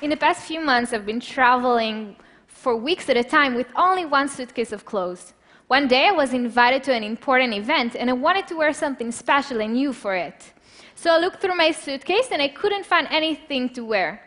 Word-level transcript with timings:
In 0.00 0.10
the 0.10 0.16
past 0.16 0.46
few 0.46 0.60
months, 0.60 0.92
I've 0.92 1.04
been 1.04 1.18
traveling 1.18 2.14
for 2.46 2.76
weeks 2.76 3.08
at 3.08 3.16
a 3.16 3.24
time 3.24 3.56
with 3.56 3.66
only 3.74 4.06
one 4.06 4.28
suitcase 4.28 4.70
of 4.70 4.84
clothes. 4.84 5.34
One 5.66 5.88
day, 5.88 6.06
I 6.06 6.12
was 6.12 6.32
invited 6.32 6.84
to 6.84 6.94
an 6.94 7.02
important 7.02 7.52
event, 7.52 7.96
and 7.96 8.08
I 8.08 8.12
wanted 8.12 8.46
to 8.46 8.54
wear 8.54 8.72
something 8.72 9.10
special 9.10 9.60
and 9.60 9.72
new 9.72 9.92
for 9.92 10.14
it. 10.14 10.52
So 10.94 11.12
I 11.12 11.18
looked 11.18 11.40
through 11.40 11.56
my 11.56 11.72
suitcase, 11.72 12.28
and 12.30 12.40
I 12.40 12.46
couldn't 12.46 12.86
find 12.86 13.08
anything 13.10 13.70
to 13.70 13.84
wear. 13.84 14.22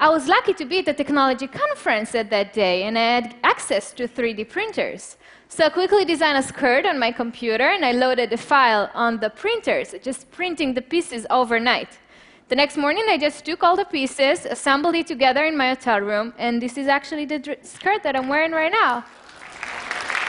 I 0.00 0.08
was 0.08 0.26
lucky 0.26 0.52
to 0.54 0.64
be 0.64 0.80
at 0.80 0.88
a 0.88 0.94
technology 0.94 1.46
conference 1.46 2.16
at 2.16 2.28
that 2.30 2.52
day, 2.52 2.82
and 2.82 2.98
I 2.98 3.20
had 3.20 3.36
access 3.44 3.92
to 3.92 4.08
3D 4.08 4.48
printers. 4.48 5.16
So 5.48 5.66
I 5.66 5.68
quickly 5.68 6.06
designed 6.06 6.38
a 6.38 6.42
skirt 6.42 6.84
on 6.86 6.98
my 6.98 7.12
computer, 7.12 7.68
and 7.68 7.84
I 7.84 7.92
loaded 7.92 8.30
the 8.30 8.36
file 8.36 8.90
on 8.94 9.20
the 9.20 9.30
printers, 9.30 9.94
just 10.02 10.28
printing 10.32 10.74
the 10.74 10.82
pieces 10.82 11.24
overnight. 11.30 12.00
The 12.48 12.56
next 12.56 12.78
morning, 12.78 13.04
I 13.10 13.18
just 13.18 13.44
took 13.44 13.62
all 13.62 13.76
the 13.76 13.84
pieces, 13.84 14.46
assembled 14.46 14.94
it 14.94 15.06
together 15.06 15.44
in 15.44 15.54
my 15.54 15.68
hotel 15.68 16.00
room, 16.00 16.32
and 16.38 16.62
this 16.62 16.78
is 16.78 16.88
actually 16.88 17.26
the 17.26 17.58
skirt 17.60 18.02
that 18.02 18.16
I'm 18.16 18.26
wearing 18.26 18.52
right 18.52 18.72
now. 18.72 19.04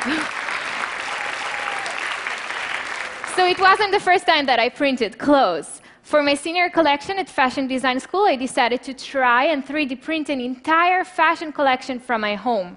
so 3.37 3.45
it 3.45 3.57
wasn't 3.57 3.93
the 3.93 4.01
first 4.01 4.27
time 4.27 4.45
that 4.47 4.59
I 4.59 4.67
printed 4.67 5.17
clothes. 5.17 5.81
For 6.01 6.21
my 6.21 6.33
senior 6.33 6.69
collection 6.69 7.17
at 7.19 7.29
Fashion 7.29 7.67
Design 7.67 8.01
School, 8.01 8.25
I 8.25 8.35
decided 8.35 8.83
to 8.83 8.93
try 8.93 9.45
and 9.45 9.65
3D 9.65 10.01
print 10.01 10.27
an 10.27 10.41
entire 10.41 11.05
fashion 11.05 11.53
collection 11.53 12.01
from 12.01 12.19
my 12.19 12.35
home. 12.35 12.75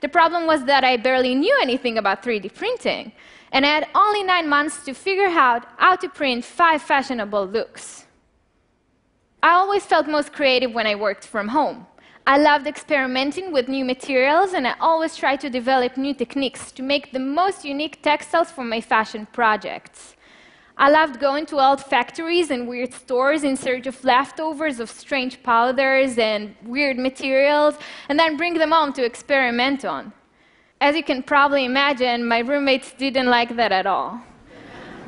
The 0.00 0.08
problem 0.08 0.46
was 0.46 0.64
that 0.64 0.82
I 0.82 0.96
barely 0.96 1.34
knew 1.34 1.58
anything 1.60 1.98
about 1.98 2.22
3D 2.22 2.54
printing, 2.54 3.12
and 3.52 3.66
I 3.66 3.68
had 3.68 3.86
only 3.94 4.22
nine 4.22 4.48
months 4.48 4.82
to 4.86 4.94
figure 4.94 5.26
out 5.26 5.66
how 5.76 5.96
to 5.96 6.08
print 6.08 6.42
five 6.42 6.80
fashionable 6.80 7.44
looks. 7.44 8.06
I 9.40 9.50
always 9.50 9.84
felt 9.84 10.08
most 10.08 10.32
creative 10.32 10.72
when 10.72 10.86
I 10.86 10.96
worked 10.96 11.24
from 11.24 11.48
home. 11.48 11.86
I 12.26 12.38
loved 12.38 12.66
experimenting 12.66 13.52
with 13.52 13.68
new 13.68 13.84
materials, 13.84 14.52
and 14.52 14.66
I 14.66 14.74
always 14.80 15.16
tried 15.16 15.40
to 15.40 15.48
develop 15.48 15.96
new 15.96 16.12
techniques 16.12 16.72
to 16.72 16.82
make 16.82 17.12
the 17.12 17.20
most 17.20 17.64
unique 17.64 18.02
textiles 18.02 18.50
for 18.50 18.64
my 18.64 18.80
fashion 18.80 19.26
projects. 19.32 20.16
I 20.76 20.90
loved 20.90 21.20
going 21.20 21.46
to 21.46 21.58
old 21.58 21.80
factories 21.80 22.50
and 22.50 22.68
weird 22.68 22.92
stores 22.92 23.44
in 23.44 23.56
search 23.56 23.86
of 23.86 24.04
leftovers 24.04 24.80
of 24.80 24.90
strange 24.90 25.42
powders 25.42 26.18
and 26.18 26.54
weird 26.64 26.98
materials, 26.98 27.76
and 28.08 28.18
then 28.18 28.36
bring 28.36 28.54
them 28.54 28.72
home 28.72 28.92
to 28.94 29.04
experiment 29.04 29.84
on. 29.84 30.12
As 30.80 30.96
you 30.96 31.04
can 31.04 31.22
probably 31.22 31.64
imagine, 31.64 32.26
my 32.26 32.40
roommates 32.40 32.92
didn't 32.92 33.26
like 33.26 33.54
that 33.56 33.72
at 33.72 33.86
all. 33.86 34.20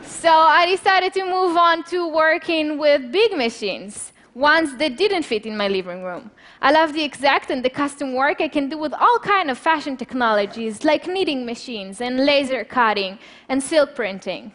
so 0.02 0.30
I 0.30 0.66
decided 0.66 1.12
to 1.14 1.24
move 1.24 1.56
on 1.56 1.82
to 1.84 2.08
working 2.08 2.78
with 2.78 3.12
big 3.12 3.36
machines, 3.36 4.12
ones 4.34 4.76
that 4.76 4.96
didn't 4.96 5.24
fit 5.24 5.46
in 5.46 5.56
my 5.56 5.68
living 5.68 6.02
room. 6.02 6.30
I 6.62 6.72
love 6.72 6.92
the 6.92 7.02
exact 7.02 7.50
and 7.50 7.64
the 7.64 7.70
custom 7.70 8.14
work 8.14 8.40
I 8.40 8.48
can 8.48 8.68
do 8.68 8.78
with 8.78 8.92
all 8.92 9.18
kind 9.18 9.50
of 9.50 9.58
fashion 9.58 9.96
technologies 9.96 10.84
like 10.84 11.06
knitting 11.06 11.44
machines 11.44 12.00
and 12.00 12.24
laser 12.24 12.64
cutting 12.64 13.18
and 13.48 13.62
silk 13.62 13.94
printing. 13.94 14.52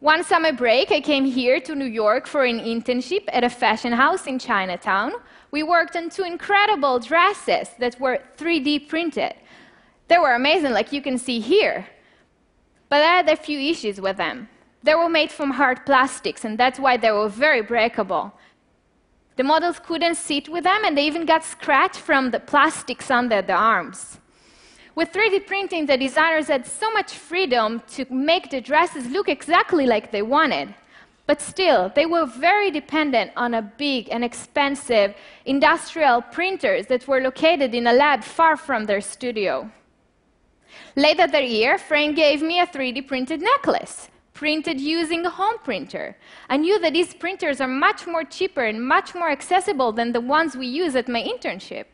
One 0.00 0.24
summer 0.24 0.52
break, 0.52 0.90
I 0.90 1.00
came 1.00 1.24
here 1.24 1.60
to 1.60 1.74
New 1.76 1.86
York 1.86 2.26
for 2.26 2.44
an 2.44 2.58
internship 2.58 3.24
at 3.28 3.44
a 3.44 3.50
fashion 3.50 3.92
house 3.92 4.26
in 4.26 4.38
Chinatown. 4.38 5.12
We 5.52 5.62
worked 5.62 5.94
on 5.94 6.10
two 6.10 6.24
incredible 6.24 6.98
dresses 6.98 7.68
that 7.78 8.00
were 8.00 8.18
3D 8.36 8.88
printed. 8.88 9.34
They 10.08 10.18
were 10.18 10.34
amazing, 10.34 10.72
like 10.72 10.92
you 10.92 11.02
can 11.02 11.18
see 11.18 11.38
here. 11.38 11.86
But 12.88 13.00
I 13.00 13.16
had 13.16 13.28
a 13.28 13.36
few 13.36 13.58
issues 13.58 14.00
with 14.00 14.16
them. 14.16 14.48
They 14.82 14.94
were 14.96 15.08
made 15.08 15.30
from 15.30 15.52
hard 15.52 15.86
plastics, 15.86 16.44
and 16.44 16.58
that's 16.58 16.80
why 16.80 16.96
they 16.96 17.12
were 17.12 17.28
very 17.28 17.62
breakable. 17.62 18.32
The 19.36 19.44
models 19.44 19.78
couldn't 19.78 20.16
sit 20.16 20.48
with 20.48 20.64
them, 20.64 20.84
and 20.84 20.96
they 20.96 21.06
even 21.06 21.24
got 21.24 21.44
scratched 21.44 22.00
from 22.00 22.30
the 22.30 22.40
plastics 22.40 23.10
under 23.10 23.40
the 23.40 23.54
arms. 23.54 24.18
With 24.94 25.12
3D 25.12 25.46
printing, 25.46 25.86
the 25.86 25.96
designers 25.96 26.48
had 26.48 26.66
so 26.66 26.90
much 26.92 27.14
freedom 27.14 27.82
to 27.92 28.04
make 28.10 28.50
the 28.50 28.60
dresses 28.60 29.06
look 29.06 29.28
exactly 29.28 29.86
like 29.86 30.10
they 30.10 30.20
wanted. 30.20 30.74
But 31.26 31.40
still, 31.40 31.90
they 31.94 32.04
were 32.04 32.26
very 32.26 32.70
dependent 32.70 33.30
on 33.36 33.54
a 33.54 33.62
big 33.62 34.10
and 34.10 34.22
expensive 34.22 35.14
industrial 35.46 36.20
printers 36.20 36.86
that 36.88 37.08
were 37.08 37.22
located 37.22 37.74
in 37.74 37.86
a 37.86 37.92
lab 37.92 38.22
far 38.22 38.56
from 38.56 38.84
their 38.84 39.00
studio. 39.00 39.70
Later 40.94 41.26
that 41.26 41.48
year, 41.48 41.78
Frank 41.78 42.16
gave 42.16 42.42
me 42.42 42.60
a 42.60 42.66
3D 42.66 43.06
printed 43.06 43.40
necklace 43.40 44.08
printed 44.42 44.80
using 44.80 45.24
a 45.24 45.30
home 45.30 45.56
printer. 45.62 46.16
I 46.50 46.56
knew 46.56 46.76
that 46.80 46.94
these 46.94 47.14
printers 47.14 47.60
are 47.60 47.68
much 47.68 48.08
more 48.08 48.24
cheaper 48.24 48.64
and 48.64 48.84
much 48.84 49.14
more 49.14 49.30
accessible 49.30 49.92
than 49.92 50.10
the 50.10 50.20
ones 50.20 50.56
we 50.56 50.66
use 50.66 50.96
at 50.96 51.08
my 51.08 51.22
internship. 51.22 51.86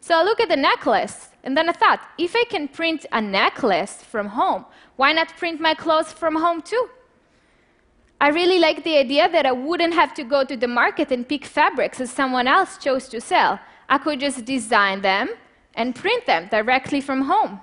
So 0.00 0.18
I 0.18 0.24
looked 0.24 0.40
at 0.40 0.48
the 0.48 0.56
necklace, 0.56 1.28
and 1.44 1.56
then 1.56 1.68
I 1.68 1.72
thought, 1.72 2.00
if 2.18 2.34
I 2.34 2.42
can 2.50 2.66
print 2.66 3.06
a 3.12 3.20
necklace 3.20 4.02
from 4.02 4.26
home, 4.26 4.64
why 4.96 5.12
not 5.12 5.36
print 5.36 5.60
my 5.60 5.74
clothes 5.74 6.12
from 6.12 6.34
home 6.34 6.60
too? 6.60 6.84
I 8.20 8.30
really 8.30 8.58
liked 8.58 8.82
the 8.82 8.96
idea 8.96 9.28
that 9.30 9.46
I 9.46 9.52
wouldn't 9.52 9.94
have 9.94 10.12
to 10.14 10.24
go 10.24 10.42
to 10.42 10.56
the 10.56 10.66
market 10.66 11.12
and 11.12 11.28
pick 11.28 11.44
fabrics 11.44 12.00
as 12.00 12.10
someone 12.10 12.48
else 12.48 12.78
chose 12.78 13.06
to 13.10 13.20
sell. 13.20 13.60
I 13.88 13.98
could 13.98 14.18
just 14.18 14.44
design 14.44 15.02
them 15.02 15.28
and 15.74 15.94
print 15.94 16.26
them 16.26 16.48
directly 16.50 17.00
from 17.00 17.22
home. 17.22 17.60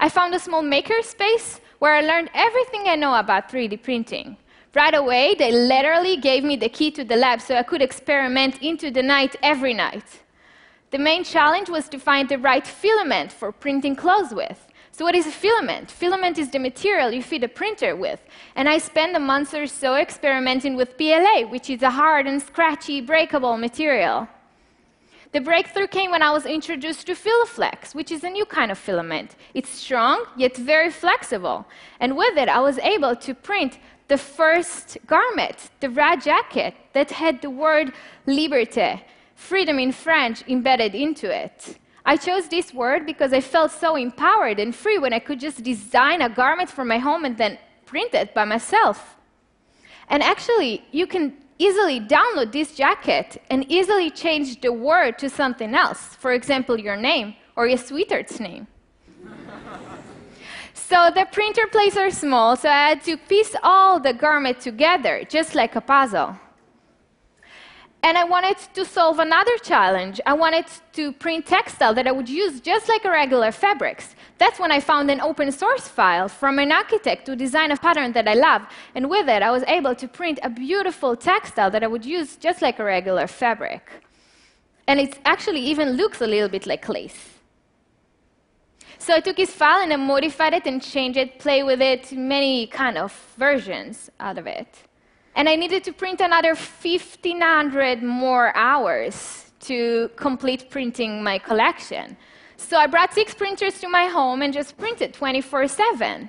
I 0.00 0.08
found 0.08 0.34
a 0.34 0.38
small 0.38 0.62
maker 0.62 1.02
space 1.02 1.60
where 1.80 1.94
I 1.94 2.02
learned 2.02 2.30
everything 2.32 2.82
I 2.86 2.94
know 2.94 3.14
about 3.14 3.50
3D 3.50 3.82
printing. 3.82 4.36
Right 4.74 4.94
away, 4.94 5.34
they 5.34 5.50
literally 5.50 6.16
gave 6.16 6.44
me 6.44 6.54
the 6.56 6.68
key 6.68 6.90
to 6.92 7.04
the 7.04 7.16
lab 7.16 7.40
so 7.40 7.56
I 7.56 7.64
could 7.64 7.82
experiment 7.82 8.62
into 8.62 8.90
the 8.90 9.02
night 9.02 9.34
every 9.42 9.74
night. 9.74 10.22
The 10.90 10.98
main 10.98 11.24
challenge 11.24 11.68
was 11.68 11.88
to 11.88 11.98
find 11.98 12.28
the 12.28 12.38
right 12.38 12.66
filament 12.66 13.32
for 13.32 13.50
printing 13.50 13.96
clothes 13.96 14.32
with. 14.32 14.66
So, 14.92 15.04
what 15.04 15.14
is 15.14 15.26
a 15.26 15.30
filament? 15.30 15.90
Filament 15.90 16.38
is 16.38 16.50
the 16.50 16.58
material 16.58 17.12
you 17.12 17.22
feed 17.22 17.44
a 17.44 17.48
printer 17.48 17.94
with. 17.94 18.20
And 18.56 18.68
I 18.68 18.78
spent 18.78 19.16
a 19.16 19.20
month 19.20 19.54
or 19.54 19.66
so 19.66 19.94
experimenting 19.96 20.76
with 20.76 20.96
PLA, 20.96 21.42
which 21.48 21.70
is 21.70 21.82
a 21.82 21.90
hard 21.90 22.26
and 22.26 22.40
scratchy, 22.40 23.00
breakable 23.00 23.56
material. 23.56 24.28
The 25.32 25.40
breakthrough 25.40 25.88
came 25.88 26.10
when 26.10 26.22
I 26.22 26.30
was 26.30 26.46
introduced 26.46 27.06
to 27.06 27.14
Filaflex, 27.14 27.94
which 27.94 28.10
is 28.10 28.24
a 28.24 28.30
new 28.30 28.46
kind 28.46 28.70
of 28.70 28.78
filament. 28.78 29.36
It's 29.52 29.68
strong, 29.68 30.24
yet 30.38 30.56
very 30.56 30.90
flexible. 30.90 31.66
And 32.00 32.16
with 32.16 32.38
it, 32.38 32.48
I 32.48 32.60
was 32.60 32.78
able 32.78 33.14
to 33.16 33.34
print 33.34 33.78
the 34.08 34.16
first 34.16 34.96
garment, 35.06 35.70
the 35.80 35.90
red 35.90 36.22
jacket, 36.22 36.74
that 36.94 37.10
had 37.10 37.42
the 37.42 37.50
word 37.50 37.92
liberté, 38.26 39.02
freedom 39.34 39.78
in 39.78 39.92
French, 39.92 40.42
embedded 40.48 40.94
into 40.94 41.30
it. 41.30 41.76
I 42.06 42.16
chose 42.16 42.48
this 42.48 42.72
word 42.72 43.04
because 43.04 43.34
I 43.34 43.42
felt 43.42 43.70
so 43.70 43.96
empowered 43.96 44.58
and 44.58 44.74
free 44.74 44.96
when 44.96 45.12
I 45.12 45.18
could 45.18 45.38
just 45.38 45.62
design 45.62 46.22
a 46.22 46.30
garment 46.30 46.70
for 46.70 46.86
my 46.86 46.96
home 46.96 47.26
and 47.26 47.36
then 47.36 47.58
print 47.84 48.14
it 48.14 48.32
by 48.32 48.46
myself. 48.46 49.16
And 50.08 50.22
actually, 50.22 50.82
you 50.90 51.06
can 51.06 51.36
easily 51.58 52.00
download 52.00 52.52
this 52.52 52.74
jacket 52.74 53.42
and 53.50 53.70
easily 53.70 54.10
change 54.10 54.60
the 54.60 54.72
word 54.72 55.18
to 55.18 55.28
something 55.28 55.74
else, 55.74 56.14
for 56.16 56.32
example, 56.32 56.78
your 56.78 56.96
name 56.96 57.34
or 57.56 57.66
your 57.66 57.78
sweetheart's 57.78 58.38
name. 58.38 58.66
so 60.74 61.10
the 61.14 61.26
printer 61.32 61.66
plates 61.66 61.96
are 61.96 62.10
small, 62.10 62.56
so 62.56 62.68
I 62.68 62.90
had 62.90 63.02
to 63.04 63.16
piece 63.16 63.54
all 63.62 63.98
the 63.98 64.12
garment 64.12 64.60
together, 64.60 65.24
just 65.28 65.54
like 65.54 65.74
a 65.74 65.80
puzzle. 65.80 66.36
And 68.02 68.16
I 68.16 68.24
wanted 68.24 68.58
to 68.74 68.84
solve 68.84 69.18
another 69.18 69.58
challenge. 69.58 70.20
I 70.24 70.32
wanted 70.32 70.66
to 70.92 71.12
print 71.12 71.46
textile 71.46 71.94
that 71.94 72.06
I 72.06 72.12
would 72.12 72.28
use 72.28 72.60
just 72.60 72.88
like 72.88 73.04
a 73.04 73.10
regular 73.10 73.50
fabrics. 73.50 74.14
That's 74.38 74.60
when 74.60 74.70
I 74.70 74.80
found 74.80 75.10
an 75.10 75.20
open 75.20 75.50
source 75.50 75.88
file 75.88 76.28
from 76.28 76.58
an 76.60 76.70
architect 76.70 77.26
to 77.26 77.34
design 77.34 77.72
a 77.72 77.76
pattern 77.76 78.12
that 78.12 78.28
I 78.28 78.34
love. 78.34 78.62
And 78.94 79.10
with 79.10 79.28
it, 79.28 79.42
I 79.42 79.50
was 79.50 79.64
able 79.66 79.96
to 79.96 80.06
print 80.06 80.38
a 80.44 80.48
beautiful 80.48 81.16
textile 81.16 81.70
that 81.72 81.82
I 81.82 81.88
would 81.88 82.04
use 82.04 82.36
just 82.36 82.62
like 82.62 82.78
a 82.78 82.84
regular 82.84 83.26
fabric. 83.26 83.90
And 84.86 85.00
it 85.00 85.18
actually 85.24 85.60
even 85.60 85.92
looks 85.92 86.20
a 86.20 86.26
little 86.26 86.48
bit 86.48 86.66
like 86.66 86.88
lace. 86.88 87.34
So 88.98 89.14
I 89.14 89.20
took 89.20 89.36
his 89.36 89.50
file 89.50 89.82
and 89.82 89.92
I 89.92 89.96
modified 89.96 90.54
it 90.54 90.66
and 90.66 90.82
changed 90.82 91.18
it, 91.18 91.38
play 91.38 91.62
with 91.62 91.80
it, 91.80 92.12
many 92.12 92.66
kind 92.68 92.96
of 92.96 93.12
versions 93.36 94.10
out 94.20 94.38
of 94.38 94.46
it. 94.46 94.68
And 95.34 95.48
I 95.48 95.56
needed 95.56 95.84
to 95.84 95.92
print 95.92 96.20
another 96.20 96.54
1,500 96.54 98.02
more 98.02 98.56
hours 98.56 99.52
to 99.60 100.10
complete 100.16 100.70
printing 100.70 101.22
my 101.22 101.38
collection. 101.38 102.16
So 102.58 102.76
I 102.76 102.86
brought 102.86 103.14
six 103.14 103.34
printers 103.34 103.80
to 103.80 103.88
my 103.88 104.06
home 104.06 104.42
and 104.42 104.52
just 104.52 104.76
printed 104.76 105.14
24 105.14 105.68
7. 105.68 106.28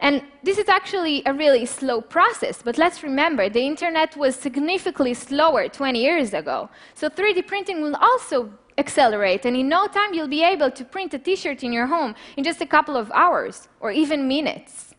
And 0.00 0.22
this 0.42 0.58
is 0.58 0.68
actually 0.68 1.22
a 1.26 1.32
really 1.32 1.64
slow 1.66 2.00
process, 2.00 2.62
but 2.62 2.78
let's 2.78 3.02
remember 3.02 3.48
the 3.48 3.60
internet 3.60 4.16
was 4.16 4.34
significantly 4.34 5.14
slower 5.14 5.68
20 5.68 6.00
years 6.00 6.32
ago. 6.34 6.70
So 6.94 7.08
3D 7.08 7.46
printing 7.46 7.82
will 7.82 7.96
also 7.96 8.50
accelerate, 8.78 9.44
and 9.44 9.56
in 9.56 9.68
no 9.68 9.86
time 9.86 10.14
you'll 10.14 10.26
be 10.26 10.42
able 10.42 10.70
to 10.70 10.84
print 10.84 11.14
a 11.14 11.18
t 11.18 11.36
shirt 11.36 11.62
in 11.62 11.72
your 11.72 11.86
home 11.86 12.14
in 12.36 12.44
just 12.44 12.60
a 12.62 12.66
couple 12.66 12.96
of 12.96 13.10
hours 13.12 13.68
or 13.80 13.92
even 13.92 14.26
minutes. 14.26 14.94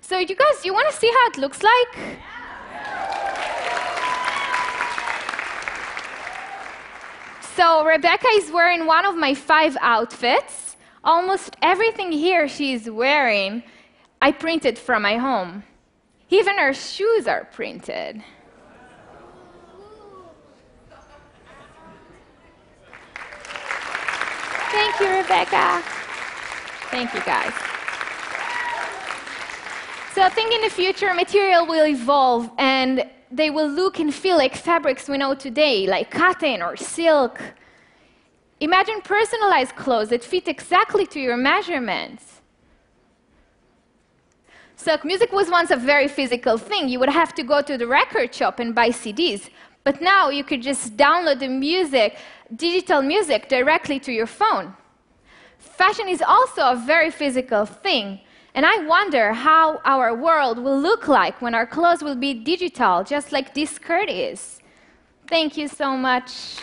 So, 0.00 0.16
you 0.18 0.36
guys, 0.36 0.64
you 0.64 0.72
want 0.72 0.88
to 0.88 0.96
see 0.96 1.08
how 1.08 1.30
it 1.30 1.36
looks 1.36 1.62
like? 1.62 2.18
So 7.58 7.84
Rebecca 7.84 8.28
is 8.34 8.52
wearing 8.52 8.86
one 8.86 9.04
of 9.04 9.16
my 9.16 9.34
five 9.34 9.76
outfits. 9.80 10.76
Almost 11.02 11.56
everything 11.60 12.12
here 12.12 12.46
she's 12.46 12.88
wearing, 12.88 13.64
I 14.22 14.30
printed 14.30 14.78
from 14.78 15.02
my 15.02 15.16
home. 15.16 15.64
Even 16.30 16.56
her 16.56 16.72
shoes 16.72 17.26
are 17.26 17.46
printed. 17.46 18.22
Thank 24.70 25.00
you, 25.00 25.08
Rebecca. 25.16 25.82
Thank 26.92 27.12
you, 27.12 27.20
guys. 27.22 27.67
So 30.18 30.24
I 30.24 30.30
think 30.30 30.52
in 30.52 30.62
the 30.62 30.70
future, 30.70 31.14
material 31.14 31.64
will 31.64 31.86
evolve 31.86 32.50
and 32.58 33.08
they 33.30 33.50
will 33.50 33.68
look 33.68 34.00
and 34.00 34.12
feel 34.12 34.36
like 34.36 34.56
fabrics 34.56 35.08
we 35.08 35.16
know 35.16 35.32
today, 35.32 35.86
like 35.86 36.10
cotton 36.10 36.60
or 36.60 36.74
silk. 36.74 37.40
Imagine 38.58 39.00
personalized 39.02 39.76
clothes 39.76 40.08
that 40.08 40.24
fit 40.24 40.48
exactly 40.48 41.06
to 41.06 41.20
your 41.20 41.36
measurements. 41.36 42.40
So 44.74 44.98
music 45.04 45.30
was 45.30 45.50
once 45.52 45.70
a 45.70 45.76
very 45.76 46.08
physical 46.08 46.58
thing. 46.58 46.88
You 46.88 46.98
would 46.98 47.10
have 47.10 47.32
to 47.36 47.44
go 47.44 47.62
to 47.62 47.78
the 47.78 47.86
record 47.86 48.34
shop 48.34 48.58
and 48.58 48.74
buy 48.74 48.88
CDs. 48.88 49.48
But 49.84 50.02
now 50.02 50.30
you 50.30 50.42
could 50.42 50.62
just 50.62 50.96
download 50.96 51.38
the 51.38 51.48
music, 51.48 52.18
digital 52.56 53.02
music, 53.02 53.48
directly 53.48 54.00
to 54.00 54.10
your 54.10 54.26
phone. 54.26 54.74
Fashion 55.60 56.08
is 56.08 56.22
also 56.22 56.62
a 56.62 56.74
very 56.74 57.12
physical 57.12 57.64
thing. 57.66 58.18
And 58.54 58.64
I 58.66 58.78
wonder 58.86 59.32
how 59.32 59.80
our 59.84 60.14
world 60.14 60.58
will 60.58 60.80
look 60.80 61.06
like 61.06 61.40
when 61.40 61.54
our 61.54 61.66
clothes 61.66 62.02
will 62.02 62.16
be 62.16 62.34
digital, 62.34 63.04
just 63.04 63.32
like 63.32 63.54
this 63.54 63.70
skirt 63.70 64.08
is. 64.08 64.60
Thank 65.28 65.56
you 65.56 65.68
so 65.68 65.96
much. 65.96 66.56